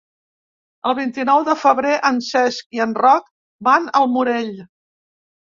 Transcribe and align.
El 0.91 0.95
vint-i-nou 0.99 1.43
de 1.49 1.55
febrer 1.63 1.91
en 2.09 2.17
Cesc 2.29 2.75
i 2.79 2.83
en 2.87 2.97
Roc 3.01 3.29
van 3.71 3.87
al 4.01 4.11
Morell. 4.17 4.53